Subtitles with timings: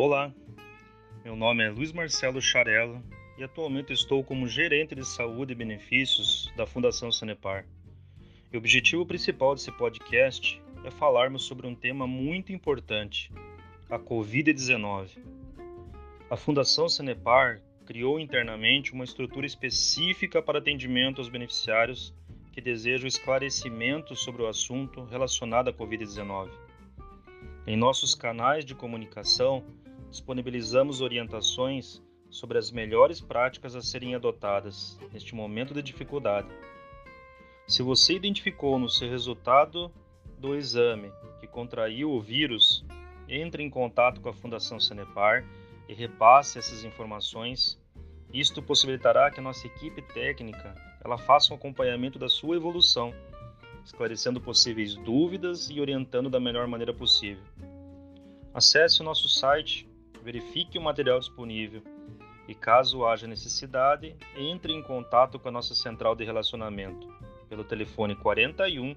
[0.00, 0.32] Olá,
[1.24, 3.02] meu nome é Luiz Marcelo Charello
[3.36, 7.66] e atualmente estou como gerente de saúde e benefícios da Fundação Sanepar.
[8.52, 13.32] E o objetivo principal desse podcast é falarmos sobre um tema muito importante,
[13.90, 15.18] a Covid-19.
[16.30, 22.14] A Fundação Sanepar criou internamente uma estrutura específica para atendimento aos beneficiários
[22.52, 26.50] que desejam esclarecimento sobre o assunto relacionado à Covid-19.
[27.66, 29.64] Em nossos canais de comunicação,
[30.10, 36.48] disponibilizamos orientações sobre as melhores práticas a serem adotadas neste momento de dificuldade.
[37.66, 39.92] Se você identificou no seu resultado
[40.38, 42.84] do exame que contraiu o vírus,
[43.28, 45.44] entre em contato com a Fundação Sanepar
[45.88, 47.78] e repasse essas informações.
[48.32, 53.14] Isto possibilitará que a nossa equipe técnica ela faça um acompanhamento da sua evolução,
[53.84, 57.42] esclarecendo possíveis dúvidas e orientando da melhor maneira possível.
[58.52, 59.87] Acesse o nosso site
[60.28, 61.82] verifique o material disponível
[62.46, 67.08] e, caso haja necessidade, entre em contato com a nossa central de relacionamento
[67.48, 68.94] pelo telefone 41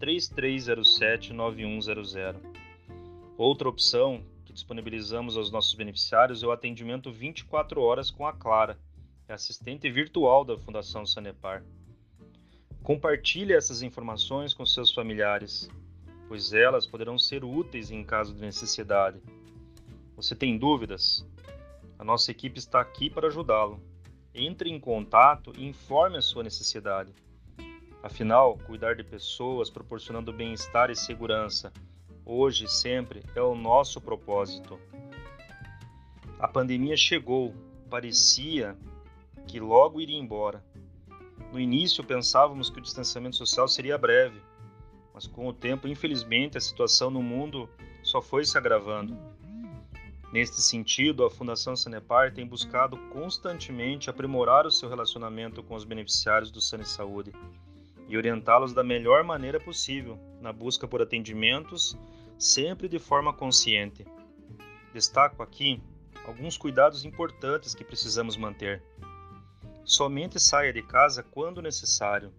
[0.00, 2.34] 3307 9100.
[3.38, 8.76] Outra opção que disponibilizamos aos nossos beneficiários é o atendimento 24 horas com a Clara,
[9.28, 11.62] é assistente virtual da Fundação Sanepar.
[12.82, 15.70] Compartilhe essas informações com seus familiares,
[16.26, 19.22] pois elas poderão ser úteis em caso de necessidade.
[20.16, 21.26] Você tem dúvidas?
[21.98, 23.80] A nossa equipe está aqui para ajudá-lo.
[24.34, 27.14] Entre em contato e informe a sua necessidade.
[28.02, 31.72] Afinal, cuidar de pessoas proporcionando bem-estar e segurança,
[32.24, 34.78] hoje e sempre, é o nosso propósito.
[36.38, 37.54] A pandemia chegou,
[37.88, 38.76] parecia
[39.46, 40.64] que logo iria embora.
[41.52, 44.40] No início pensávamos que o distanciamento social seria breve,
[45.14, 47.68] mas com o tempo, infelizmente, a situação no mundo
[48.02, 49.16] só foi se agravando.
[50.32, 56.50] Neste sentido, a Fundação Sanepar tem buscado constantemente aprimorar o seu relacionamento com os beneficiários
[56.50, 57.32] do Sane Saúde
[58.08, 61.98] e orientá-los da melhor maneira possível na busca por atendimentos,
[62.38, 64.06] sempre de forma consciente.
[64.94, 65.82] Destaco aqui
[66.26, 68.82] alguns cuidados importantes que precisamos manter.
[69.84, 72.32] Somente saia de casa quando necessário.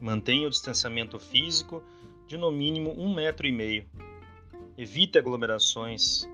[0.00, 1.82] Mantenha o distanciamento físico
[2.28, 3.84] de no mínimo um metro e meio.
[4.76, 6.28] Evite aglomerações,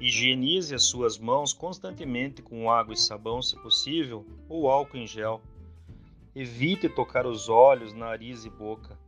[0.00, 5.42] Higienize as suas mãos constantemente com água e sabão, se possível, ou álcool em gel.
[6.34, 8.98] Evite tocar os olhos, nariz e boca.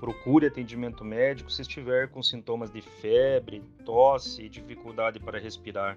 [0.00, 5.96] Procure atendimento médico se estiver com sintomas de febre, tosse e dificuldade para respirar.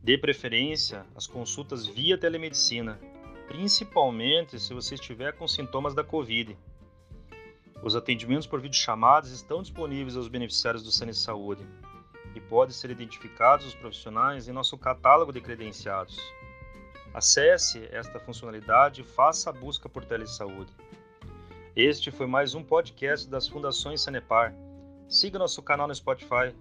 [0.00, 2.96] Dê preferência às consultas via telemedicina,
[3.48, 6.56] principalmente se você estiver com sintomas da Covid.
[7.82, 11.66] Os atendimentos por videochamadas estão disponíveis aos beneficiários do Sane Saúde
[12.36, 16.20] e pode ser identificados os profissionais em nosso catálogo de credenciados.
[17.14, 20.70] Acesse esta funcionalidade e faça a busca por telesaúde.
[21.74, 24.54] Este foi mais um podcast das Fundações Sanepar.
[25.08, 26.54] Siga nosso canal no Spotify.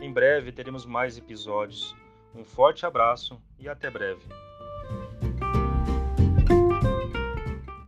[0.00, 1.94] Em breve teremos mais episódios.
[2.34, 4.22] Um forte abraço e até breve.